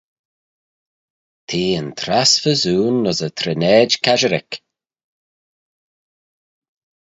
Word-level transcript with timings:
T'eh 1.47 1.75
yn 1.81 1.89
trass 1.99 2.31
phersoon 2.43 3.07
ayns 3.09 3.19
y 3.27 3.29
trinaid 3.39 3.91
casherick. 4.05 4.53